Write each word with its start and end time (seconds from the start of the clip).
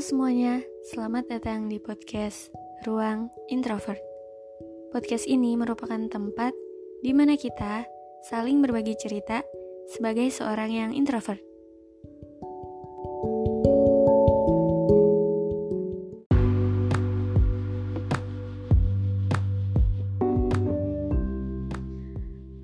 Semuanya, 0.00 0.64
selamat 0.88 1.28
datang 1.28 1.68
di 1.68 1.76
podcast 1.76 2.48
Ruang 2.88 3.28
Introvert. 3.52 4.00
Podcast 4.96 5.28
ini 5.28 5.60
merupakan 5.60 6.00
tempat 6.08 6.56
di 7.04 7.12
mana 7.12 7.36
kita 7.36 7.84
saling 8.24 8.64
berbagi 8.64 8.96
cerita 8.96 9.44
sebagai 9.92 10.32
seorang 10.32 10.72
yang 10.72 10.90
introvert. 10.96 11.44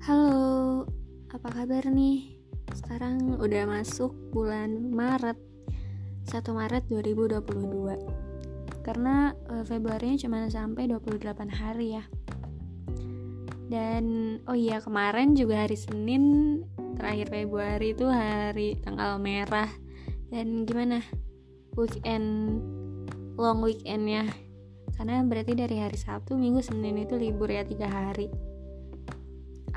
Halo, 0.09 0.89
apa 1.29 1.49
kabar 1.53 1.85
nih? 1.85 2.41
Sekarang 2.73 3.37
udah 3.37 3.69
masuk 3.69 4.09
bulan 4.33 4.89
Maret 4.89 5.56
1 6.27 6.43
Maret 6.43 6.83
2022 6.91 8.83
karena 8.83 9.35
uh, 9.51 9.63
Februarinya 9.63 10.15
cuma 10.19 10.47
sampai 10.47 10.87
28 10.91 11.23
hari 11.51 11.99
ya. 11.99 12.03
Dan 13.67 14.37
oh 14.47 14.55
iya 14.55 14.79
kemarin 14.79 15.35
juga 15.35 15.67
hari 15.67 15.75
Senin 15.75 16.23
terakhir 16.95 17.27
Februari 17.27 17.91
itu 17.91 18.07
hari 18.07 18.79
tanggal 18.79 19.19
merah. 19.19 19.67
Dan 20.31 20.63
gimana? 20.63 21.03
Weekend 21.75 22.59
long 23.37 23.61
weekend 23.61 24.09
ya 24.09 24.25
karena 24.97 25.21
berarti 25.21 25.53
dari 25.53 25.77
hari 25.77 25.93
Sabtu 25.93 26.33
Minggu 26.33 26.65
Senin 26.65 26.97
itu 26.97 27.13
libur 27.13 27.53
ya 27.53 27.61
tiga 27.61 27.85
hari. 27.85 28.33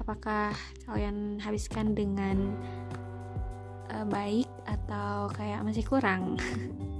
Apakah 0.00 0.56
kalian 0.88 1.36
habiskan 1.44 1.92
dengan 1.92 2.56
uh, 3.94 4.06
baik 4.06 4.48
atau 4.66 5.28
kayak 5.34 5.66
masih 5.66 5.84
kurang. 5.84 6.38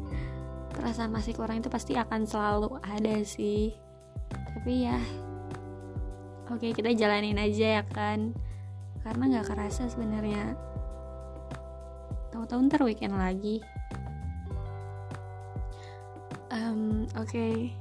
Perasaan 0.75 1.13
masih 1.15 1.35
kurang 1.35 1.63
itu 1.63 1.71
pasti 1.71 1.95
akan 1.95 2.27
selalu 2.27 2.79
ada 2.83 3.23
sih. 3.23 3.75
Tapi 4.31 4.87
ya 4.87 4.99
oke 6.51 6.59
okay, 6.59 6.71
kita 6.75 6.95
jalanin 6.95 7.39
aja 7.39 7.81
ya 7.81 7.85
kan. 7.87 8.35
Karena 9.03 9.23
nggak 9.39 9.49
kerasa 9.55 9.89
sebenarnya. 9.89 10.55
Tahu-tahu 12.31 12.69
ntar 12.69 12.83
weekend 12.85 13.17
lagi. 13.17 13.63
Um, 16.51 17.07
oke. 17.15 17.31
Okay. 17.31 17.73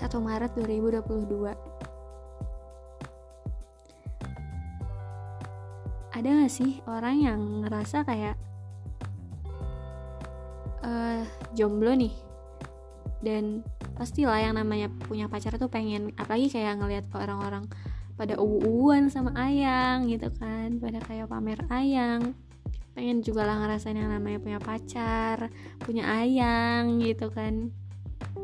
1 0.00 0.08
Maret 0.16 0.56
2022 0.56 1.69
ada 6.20 6.44
gak 6.44 6.52
sih 6.52 6.84
orang 6.84 7.16
yang 7.16 7.40
ngerasa 7.64 8.04
kayak 8.04 8.36
uh, 10.84 11.24
jomblo 11.56 11.96
nih? 11.96 12.12
Dan 13.24 13.64
pastilah 13.96 14.36
yang 14.40 14.60
namanya 14.60 14.92
punya 15.08 15.32
pacar 15.32 15.56
tuh 15.56 15.72
pengen 15.72 16.12
apalagi 16.20 16.52
kayak 16.52 16.76
ngelihat 16.76 17.08
orang-orang 17.16 17.64
pada 18.20 18.36
uwan 18.36 19.08
sama 19.08 19.32
ayang 19.36 20.08
gitu 20.12 20.28
kan 20.36 20.76
pada 20.76 21.00
kayak 21.00 21.24
pamer 21.28 21.60
ayang. 21.72 22.36
Pengen 22.92 23.24
juga 23.24 23.48
lah 23.48 23.56
ngerasain 23.64 23.96
yang 23.96 24.12
namanya 24.12 24.44
punya 24.44 24.60
pacar 24.60 25.48
punya 25.80 26.04
ayang 26.04 27.00
gitu 27.00 27.32
kan. 27.32 27.72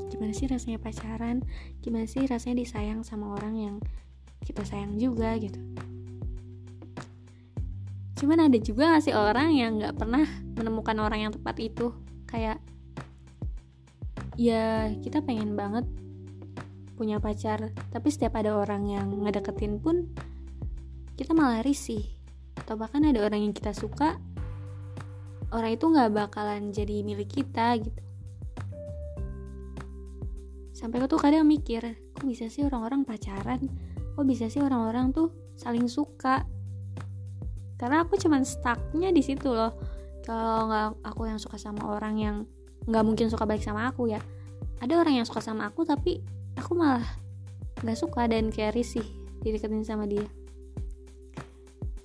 Gimana 0.08 0.32
sih 0.32 0.48
rasanya 0.48 0.80
pacaran? 0.80 1.44
Gimana 1.84 2.08
sih 2.08 2.24
rasanya 2.24 2.64
disayang 2.64 3.04
sama 3.04 3.36
orang 3.36 3.54
yang 3.56 3.76
kita 4.40 4.64
sayang 4.64 4.96
juga 4.96 5.36
gitu 5.36 5.60
cuman 8.16 8.48
ada 8.48 8.56
juga 8.56 8.96
gak 8.96 9.04
sih 9.04 9.14
orang 9.14 9.52
yang 9.52 9.76
nggak 9.76 10.00
pernah 10.00 10.24
menemukan 10.56 10.96
orang 11.04 11.28
yang 11.28 11.32
tepat 11.36 11.56
itu? 11.60 11.92
Kayak 12.24 12.58
ya 14.36 14.88
kita 15.04 15.20
pengen 15.20 15.56
banget 15.56 15.84
punya 16.96 17.20
pacar 17.20 17.72
tapi 17.92 18.08
setiap 18.08 18.40
ada 18.40 18.56
orang 18.56 18.88
yang 18.88 19.12
ngedeketin 19.20 19.76
pun 19.80 20.08
kita 21.20 21.36
malah 21.36 21.60
risih. 21.60 22.04
Atau 22.56 22.80
bahkan 22.80 23.04
ada 23.04 23.20
orang 23.20 23.46
yang 23.46 23.54
kita 23.54 23.76
suka 23.76 24.16
orang 25.52 25.76
itu 25.76 25.84
nggak 25.84 26.10
bakalan 26.16 26.72
jadi 26.72 27.04
milik 27.04 27.30
kita 27.30 27.76
gitu. 27.78 28.00
Sampai 30.72 31.00
aku 31.00 31.16
tuh 31.16 31.20
kadang 31.20 31.44
mikir 31.44 31.84
kok 32.16 32.24
bisa 32.24 32.48
sih 32.48 32.64
orang-orang 32.64 33.04
pacaran? 33.04 33.60
Kok 34.16 34.24
bisa 34.24 34.48
sih 34.48 34.64
orang-orang 34.64 35.12
tuh 35.12 35.32
saling 35.56 35.84
suka 35.84 36.48
karena 37.76 38.04
aku 38.04 38.16
cuman 38.16 38.42
stucknya 38.42 39.12
di 39.12 39.22
situ 39.24 39.52
loh. 39.52 39.76
Kalau 40.26 40.66
nggak 40.66 41.06
aku 41.06 41.30
yang 41.30 41.38
suka 41.38 41.54
sama 41.60 41.86
orang 41.86 42.14
yang 42.18 42.36
nggak 42.88 43.04
mungkin 43.06 43.30
suka 43.30 43.46
baik 43.46 43.62
sama 43.62 43.90
aku 43.90 44.10
ya 44.10 44.22
ada 44.80 44.94
orang 45.00 45.22
yang 45.22 45.26
suka 45.26 45.40
sama 45.40 45.66
aku 45.66 45.82
tapi 45.82 46.20
aku 46.56 46.76
malah 46.76 47.04
nggak 47.80 47.98
suka 47.98 48.28
dan 48.28 48.48
kayak 48.52 48.76
risih 48.76 49.04
dideketin 49.40 49.84
sama 49.84 50.08
dia. 50.08 50.24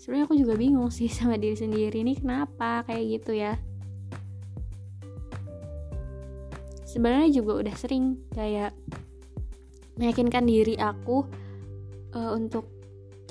Sebenarnya 0.02 0.26
aku 0.28 0.36
juga 0.38 0.54
bingung 0.58 0.90
sih 0.90 1.08
sama 1.18 1.36
diri 1.38 1.56
sendiri 1.58 2.03
ini 2.03 2.18
kenapa 2.18 2.84
kayak 2.88 3.06
gitu 3.20 3.32
ya? 3.36 3.56
Sebenarnya 6.88 7.32
juga 7.32 7.64
udah 7.64 7.76
sering 7.80 8.20
kayak 8.36 8.76
meyakinkan 9.96 10.44
diri 10.44 10.76
aku 10.76 11.24
uh, 12.12 12.32
untuk 12.36 12.68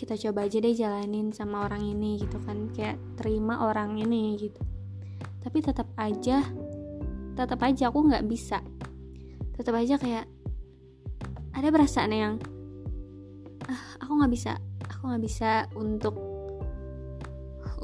kita 0.00 0.16
coba 0.16 0.48
aja 0.48 0.64
deh 0.64 0.72
jalanin 0.72 1.28
sama 1.28 1.68
orang 1.68 1.84
ini 1.84 2.16
gitu 2.24 2.40
kan. 2.40 2.72
Kayak 2.72 2.96
terima 3.20 3.68
orang 3.68 4.00
ini 4.00 4.40
gitu. 4.40 4.64
Tapi 5.44 5.60
tetap 5.60 5.92
aja 6.00 6.40
tetap 7.36 7.60
aja 7.60 7.92
aku 7.92 8.08
nggak 8.08 8.24
bisa. 8.24 8.64
Tetap 9.60 9.76
aja 9.76 10.00
kayak 10.00 10.24
ada 11.52 11.68
perasaan 11.68 12.16
yang 12.16 12.34
ah, 13.68 13.84
aku 14.00 14.12
nggak 14.16 14.32
bisa 14.32 14.56
aku 14.88 15.02
nggak 15.12 15.24
bisa 15.28 15.68
untuk 15.76 16.16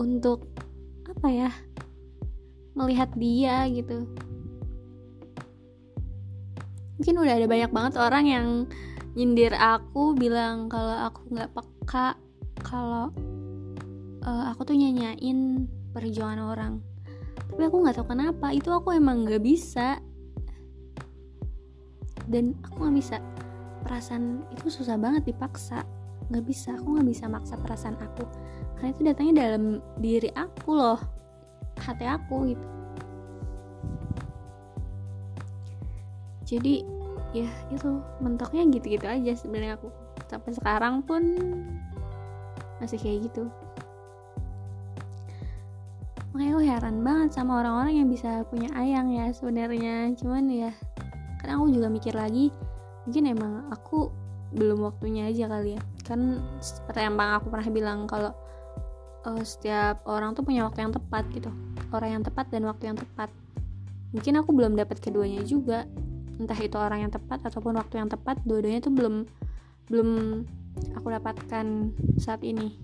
untuk 0.01 0.49
apa 1.05 1.29
ya 1.29 1.51
melihat 2.73 3.13
dia 3.13 3.69
gitu. 3.69 4.09
Mungkin 6.97 7.15
udah 7.21 7.35
ada 7.37 7.45
banyak 7.45 7.71
banget 7.77 7.95
orang 8.01 8.25
yang 8.25 8.47
nyindir 9.17 9.57
aku 9.57 10.13
bilang 10.13 10.69
kalau 10.69 11.09
aku 11.09 11.33
nggak 11.33 11.49
peka 11.57 12.21
kalau 12.61 13.09
uh, 14.29 14.45
aku 14.53 14.69
tuh 14.69 14.77
nyanyain 14.77 15.65
perjuangan 15.97 16.45
orang. 16.45 16.75
Tapi 17.49 17.63
aku 17.65 17.77
nggak 17.81 17.97
tahu 17.97 18.13
kenapa 18.13 18.53
itu 18.53 18.69
aku 18.69 18.93
emang 18.93 19.25
nggak 19.25 19.41
bisa. 19.41 19.97
Dan 22.29 22.53
aku 22.61 22.77
nggak 22.85 22.97
bisa. 23.01 23.17
Perasaan 23.87 24.45
itu 24.53 24.69
susah 24.69 25.01
banget 25.01 25.33
dipaksa. 25.33 25.89
Nggak 26.29 26.45
bisa 26.45 26.77
aku 26.77 27.01
nggak 27.01 27.09
bisa 27.09 27.25
maksa 27.33 27.57
perasaan 27.57 27.97
aku. 27.97 28.29
Karena 28.77 28.89
itu 28.93 29.01
datangnya 29.01 29.35
dalam 29.49 29.81
diri 29.97 30.29
aku 30.37 30.77
loh 30.77 31.01
hati 31.81 32.05
aku 32.05 32.53
gitu. 32.53 32.67
Jadi 36.47 36.96
ya 37.45 37.51
itu 37.69 38.01
mentoknya 38.23 38.63
gitu-gitu 38.73 39.05
aja 39.05 39.33
sebenarnya 39.37 39.77
aku. 39.77 39.89
Sampai 40.31 40.53
sekarang 40.57 41.05
pun 41.05 41.23
masih 42.81 42.97
kayak 43.01 43.29
gitu. 43.29 43.49
Makanya 46.37 46.53
aku 46.53 46.63
heran 46.69 46.97
banget 47.01 47.31
sama 47.33 47.65
orang-orang 47.65 48.05
yang 48.05 48.09
bisa 48.13 48.45
punya 48.53 48.69
ayang 48.77 49.09
ya 49.09 49.33
sebenarnya. 49.33 50.13
Cuman 50.21 50.45
ya 50.53 50.71
kadang 51.41 51.65
aku 51.65 51.73
juga 51.73 51.89
mikir 51.89 52.13
lagi 52.13 52.53
mungkin 53.07 53.25
emang 53.31 53.53
aku 53.71 54.11
belum 54.53 54.85
waktunya 54.85 55.33
aja 55.33 55.49
kali 55.49 55.77
ya. 55.77 55.83
Kan 56.05 56.45
seperti 56.61 57.09
yang 57.09 57.17
bang 57.17 57.41
aku 57.41 57.49
pernah 57.49 57.69
bilang 57.73 57.99
kalau 58.05 58.37
uh, 59.25 59.43
setiap 59.43 60.05
orang 60.05 60.37
tuh 60.37 60.45
punya 60.45 60.69
waktu 60.69 60.85
yang 60.85 60.93
tepat 60.93 61.25
gitu. 61.33 61.49
Orang 61.89 62.21
yang 62.21 62.23
tepat 62.23 62.53
dan 62.53 62.69
waktu 62.69 62.93
yang 62.93 62.99
tepat. 62.99 63.33
Mungkin 64.13 64.39
aku 64.39 64.51
belum 64.53 64.77
dapat 64.77 65.01
keduanya 65.01 65.41
juga 65.43 65.89
entah 66.37 66.59
itu 66.61 66.77
orang 66.77 67.09
yang 67.09 67.13
tepat 67.13 67.45
ataupun 67.49 67.81
waktu 67.81 68.01
yang 68.01 68.09
tepat 68.13 68.41
dua-duanya 68.45 68.85
tuh 68.85 68.93
belum 68.93 69.25
belum 69.89 70.09
aku 70.93 71.07
dapatkan 71.09 71.67
saat 72.21 72.45
ini. 72.45 72.77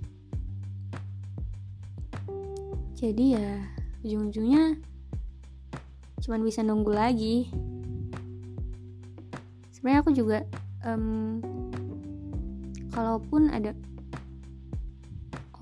Jadi 2.96 3.34
ya 3.34 3.50
ujung-ujungnya 4.06 4.78
cuman 6.22 6.40
bisa 6.46 6.62
nunggu 6.62 6.92
lagi. 6.94 7.50
Sebenarnya 9.74 10.00
aku 10.06 10.12
juga 10.14 10.38
um, 10.86 11.42
kalaupun 12.94 13.50
ada 13.50 13.74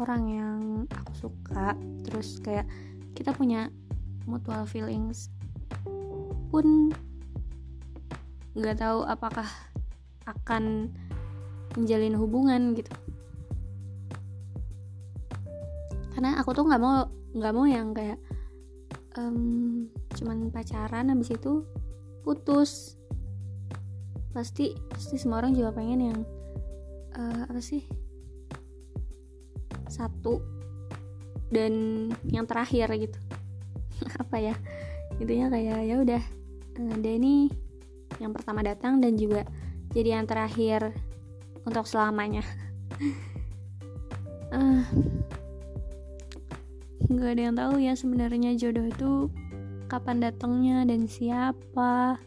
orang 0.01 0.23
yang 0.29 0.59
aku 0.93 1.13
suka 1.29 1.77
terus 2.05 2.41
kayak 2.41 2.69
kita 3.17 3.33
punya 3.37 3.69
mutual 4.25 4.65
feelings 4.65 5.33
pun 6.49 6.93
nggak 8.55 8.83
tahu 8.83 9.07
apakah 9.07 9.47
akan 10.27 10.91
menjalin 11.79 12.19
hubungan 12.19 12.75
gitu. 12.75 12.91
Karena 16.15 16.39
aku 16.43 16.51
tuh 16.53 16.67
nggak 16.67 16.83
mau 16.83 17.07
nggak 17.31 17.55
mau 17.55 17.67
yang 17.67 17.95
kayak 17.95 18.19
um, 19.15 19.87
cuman 20.19 20.51
pacaran 20.51 21.15
habis 21.15 21.31
itu 21.31 21.63
putus. 22.27 22.99
Pasti 24.31 24.75
pasti 24.91 25.19
semua 25.19 25.43
orang 25.43 25.55
juga 25.55 25.75
pengen 25.75 26.01
yang 26.11 26.21
uh, 27.15 27.47
apa 27.47 27.63
sih? 27.63 27.87
Satu 29.91 30.39
dan 31.51 32.07
yang 32.31 32.47
terakhir 32.47 32.91
gitu. 32.95 33.19
Apa 34.23 34.39
ya? 34.39 34.55
Intinya 35.19 35.51
kayak 35.51 35.83
ya 35.83 35.97
udah 35.99 36.23
ada 36.79 37.11
eh, 37.11 37.19
ini 37.19 37.51
yang 38.19 38.35
pertama 38.35 38.67
datang 38.67 38.99
dan 38.99 39.15
juga 39.15 39.47
jadi 39.95 40.19
yang 40.19 40.27
terakhir 40.27 40.91
untuk 41.63 41.87
selamanya. 41.87 42.43
Uh, 44.51 44.83
ada 47.23 47.39
yang 47.39 47.55
tahu 47.55 47.79
ya 47.79 47.95
sebenarnya 47.95 48.59
jodoh 48.59 48.83
itu 48.83 49.31
kapan 49.87 50.23
datangnya 50.23 50.87
dan 50.87 51.07
siapa. 51.07 52.19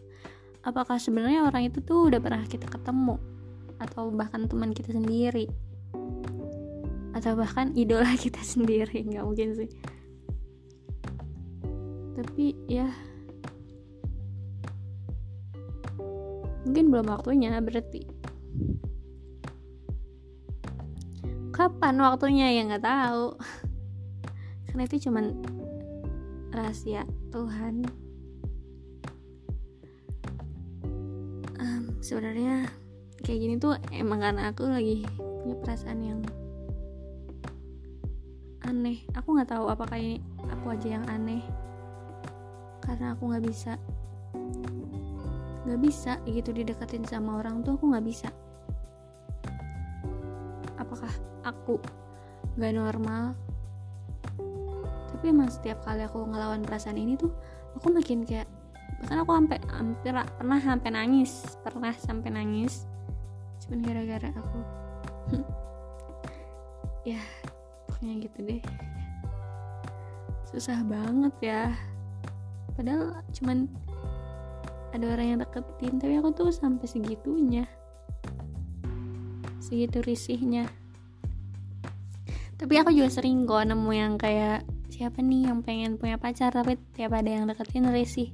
Apakah 0.63 0.99
sebenarnya 0.99 1.43
orang 1.43 1.67
itu 1.67 1.83
tuh 1.83 2.07
udah 2.07 2.19
pernah 2.23 2.43
kita 2.47 2.67
ketemu? 2.67 3.19
Atau 3.79 4.11
bahkan 4.15 4.47
teman 4.47 4.71
kita 4.71 4.95
sendiri? 4.95 5.51
Atau 7.11 7.35
bahkan 7.35 7.75
idola 7.75 8.15
kita 8.25 8.39
sendiri? 8.39 9.03
Nggak 9.03 9.23
mungkin 9.23 9.49
sih. 9.55 9.69
Tapi 12.15 12.55
ya 12.71 12.87
mungkin 16.63 16.91
belum 16.91 17.07
waktunya 17.11 17.59
berarti. 17.59 18.07
Kapan 21.53 21.95
waktunya? 22.01 22.49
Ya 22.49 22.61
nggak 22.65 22.83
tahu. 22.83 23.37
Karena 24.65 24.81
itu 24.89 25.07
cuman 25.07 25.25
rahasia 26.49 27.05
Tuhan. 27.29 27.85
Um, 31.61 31.83
sebenarnya 32.01 32.67
kayak 33.21 33.39
gini 33.39 33.55
tuh 33.61 33.77
emang 33.95 34.19
karena 34.19 34.51
aku 34.51 34.67
lagi 34.67 35.05
punya 35.15 35.55
perasaan 35.61 36.01
yang 36.01 36.21
aneh. 38.65 39.05
Aku 39.13 39.37
nggak 39.37 39.53
tahu 39.53 39.69
apakah 39.69 39.95
ini 40.01 40.19
aku 40.49 40.73
aja 40.73 40.99
yang 40.99 41.05
aneh. 41.05 41.45
Karena 42.81 43.13
aku 43.13 43.29
nggak 43.29 43.45
bisa 43.45 43.77
nggak 45.63 45.79
bisa 45.79 46.19
gitu 46.27 46.51
dideketin 46.51 47.07
sama 47.07 47.39
orang 47.39 47.63
tuh 47.63 47.79
aku 47.79 47.95
nggak 47.95 48.05
bisa. 48.05 48.29
Apakah 50.75 51.11
aku 51.47 51.79
nggak 52.59 52.73
normal? 52.75 53.31
Tapi 55.13 55.25
emang 55.31 55.47
setiap 55.47 55.79
kali 55.87 56.03
aku 56.03 56.19
ngelawan 56.27 56.67
perasaan 56.67 56.99
ini 56.99 57.15
tuh 57.15 57.31
aku 57.79 57.95
makin 57.95 58.27
kayak 58.27 58.47
bahkan 59.03 59.19
aku 59.23 59.31
sampai 59.35 59.59
hampir 59.71 60.13
pernah 60.39 60.59
sampai 60.59 60.89
nangis 60.91 61.31
pernah 61.63 61.93
sampai 61.95 62.29
nangis. 62.31 62.87
Cuman 63.63 63.79
gara-gara 63.83 64.29
aku. 64.35 64.59
Ya 67.03 67.19
pokoknya 67.83 68.23
gitu 68.23 68.39
deh. 68.47 68.63
Susah 70.47 70.79
banget 70.87 71.35
ya. 71.43 71.75
Padahal 72.79 73.19
cuman 73.35 73.67
ada 74.93 75.05
orang 75.09 75.27
yang 75.33 75.39
deketin 75.41 75.97
tapi 75.97 76.13
aku 76.21 76.29
tuh 76.37 76.53
sampai 76.53 76.85
segitunya. 76.85 77.65
Segitu 79.57 80.05
risihnya. 80.05 80.69
Tapi 82.61 82.73
aku 82.77 82.93
juga 82.93 83.09
sering 83.09 83.49
kok 83.49 83.65
nemu 83.65 83.91
yang 83.91 84.13
kayak 84.21 84.63
siapa 84.93 85.25
nih 85.25 85.49
yang 85.49 85.65
pengen 85.65 85.97
punya 85.97 86.21
pacar 86.21 86.53
tapi 86.53 86.77
tiap 86.93 87.17
ada 87.17 87.25
yang 87.25 87.49
deketin 87.49 87.89
risih. 87.89 88.29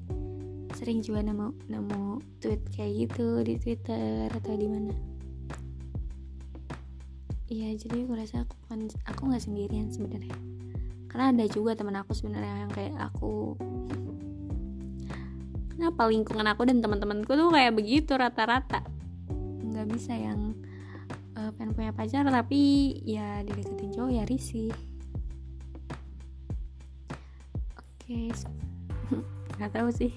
Sering 0.76 1.00
juga 1.00 1.24
nemu 1.24 1.72
nemu 1.72 2.20
tweet 2.44 2.62
kayak 2.76 3.08
gitu 3.08 3.40
di 3.42 3.56
twitter 3.56 4.28
atau 4.28 4.54
di 4.60 4.68
mana. 4.68 4.94
Iya 7.50 7.74
jadi 7.80 8.06
aku 8.06 8.14
rasa 8.14 8.44
aku 8.46 8.54
bukan 8.68 8.92
aku 9.08 9.22
nggak 9.32 9.44
sendirian 9.48 9.88
sebenarnya. 9.90 10.36
Karena 11.10 11.34
ada 11.34 11.46
juga 11.50 11.74
teman 11.74 11.98
aku 11.98 12.14
sebenarnya 12.14 12.68
yang 12.68 12.72
kayak 12.76 12.94
aku 13.00 13.58
kenapa 15.80 16.12
lingkungan 16.12 16.44
aku 16.44 16.68
dan 16.68 16.84
teman-temanku 16.84 17.32
tuh 17.40 17.56
kayak 17.56 17.72
begitu 17.72 18.12
rata-rata? 18.20 18.84
Nggak 19.64 19.88
bisa 19.96 20.12
yang 20.12 20.52
uh, 21.40 21.56
pengen 21.56 21.72
punya 21.72 21.96
pacar 21.96 22.28
tapi 22.28 22.92
ya 23.08 23.40
dideketin 23.48 23.96
cowok 23.96 24.12
ya 24.12 24.24
risih. 24.28 24.76
Okay. 27.96 28.28
nggak 29.56 29.72
tahu 29.72 29.88
sih. 29.96 30.12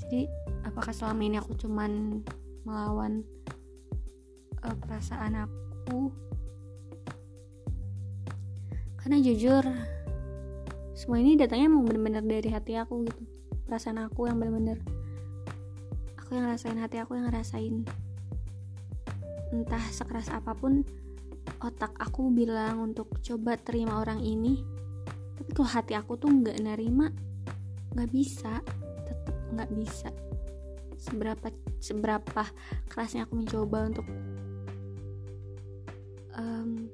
Jadi 0.00 0.24
apakah 0.64 0.96
selama 0.96 1.28
ini 1.28 1.36
aku 1.36 1.52
cuman 1.60 2.24
melawan 2.64 3.20
uh, 4.64 4.76
perasaan 4.80 5.44
aku? 5.44 6.08
Karena 8.96 9.20
jujur 9.20 9.60
semua 10.96 11.20
ini 11.20 11.36
datangnya 11.36 11.68
emang 11.68 11.84
bener-bener 11.84 12.24
dari 12.24 12.48
hati 12.48 12.72
aku 12.80 13.04
gitu. 13.04 13.22
Perasaan 13.68 14.00
aku 14.00 14.32
yang 14.32 14.40
bener-bener 14.40 14.80
aku 16.16 16.34
yang 16.34 16.48
ngerasain 16.48 16.80
hati 16.80 16.96
aku 16.96 17.20
yang 17.20 17.28
ngerasain. 17.28 17.84
Entah 19.52 19.84
sekeras 19.92 20.32
apa 20.32 20.56
pun 20.56 20.80
otak 21.60 21.92
aku 22.00 22.32
bilang 22.32 22.80
untuk 22.80 23.20
coba 23.20 23.60
terima 23.60 24.00
orang 24.00 24.24
ini 24.24 24.76
tapi 25.36 25.52
kalau 25.52 25.68
hati 25.68 25.92
aku 25.92 26.16
tuh 26.16 26.32
nggak 26.32 26.58
nerima? 26.64 27.12
Nggak 27.92 28.10
bisa 28.10 28.64
tetap 29.04 29.36
nggak 29.52 29.70
bisa. 29.76 30.08
Seberapa 30.96 31.52
seberapa 31.78 32.42
kerasnya 32.88 33.28
aku 33.28 33.44
mencoba 33.44 33.92
untuk 33.92 34.06
um, 36.40 36.88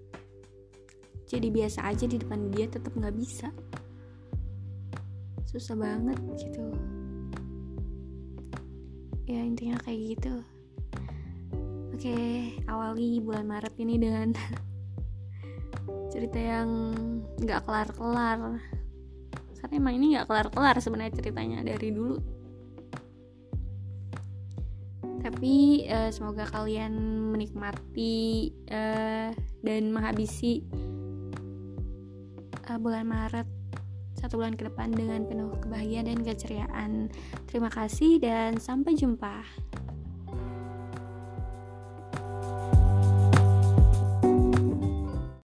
jadi 1.31 1.49
biasa 1.49 1.87
aja 1.87 2.05
di 2.11 2.19
depan 2.19 2.51
dia 2.51 2.67
tetap 2.67 2.93
nggak 2.99 3.15
bisa 3.15 3.49
susah 5.53 5.77
banget 5.77 6.17
gitu. 6.41 6.65
Ya 9.29 9.45
intinya 9.45 9.77
kayak 9.85 10.17
gitu. 10.17 10.35
Oke 11.93 12.17
awali 12.65 13.21
bulan 13.21 13.45
Maret 13.45 13.77
ini 13.77 14.01
dengan 14.01 14.33
cerita 16.13 16.41
yang 16.41 16.97
nggak 17.37 17.69
kelar-kelar. 17.69 18.57
Karena 19.61 19.75
emang 19.77 19.95
ini 20.01 20.17
nggak 20.17 20.27
kelar-kelar 20.27 20.81
sebenarnya 20.81 21.21
ceritanya 21.21 21.61
dari 21.61 21.89
dulu. 21.93 22.17
Tapi 25.23 25.87
uh, 25.87 26.11
semoga 26.11 26.49
kalian 26.49 26.97
menikmati 27.31 28.51
uh, 28.73 29.31
dan 29.63 29.83
menghabisi 29.95 30.65
uh, 32.67 32.79
bulan 32.81 33.07
Maret 33.07 33.62
satu 34.23 34.39
bulan 34.39 34.55
ke 34.55 34.71
depan 34.71 34.95
dengan 34.95 35.27
penuh 35.27 35.51
kebahagiaan 35.59 36.07
dan 36.07 36.23
keceriaan. 36.23 36.91
Terima 37.51 37.67
kasih 37.75 38.23
dan 38.23 38.63
sampai 38.63 38.95
jumpa. 38.95 39.43